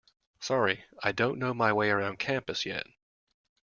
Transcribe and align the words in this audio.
Sorry, 0.39 0.83
I 1.03 1.11
don't 1.11 1.37
know 1.37 1.53
my 1.53 1.71
way 1.71 1.91
around 1.91 2.17
campus 2.17 2.65
yet. 2.65 2.87